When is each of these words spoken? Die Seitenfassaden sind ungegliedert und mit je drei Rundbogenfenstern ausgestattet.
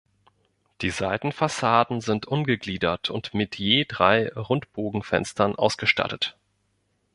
Die 0.81 0.89
Seitenfassaden 0.89 2.01
sind 2.01 2.25
ungegliedert 2.25 3.11
und 3.11 3.35
mit 3.35 3.57
je 3.59 3.85
drei 3.87 4.29
Rundbogenfenstern 4.29 5.55
ausgestattet. 5.55 6.35